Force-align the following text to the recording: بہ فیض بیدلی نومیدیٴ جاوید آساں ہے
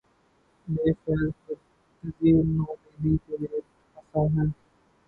بہ 0.67 0.83
فیض 1.01 1.33
بیدلی 2.03 2.31
نومیدیٴ 2.55 3.21
جاوید 3.25 3.65
آساں 3.97 4.25
ہے 4.33 4.43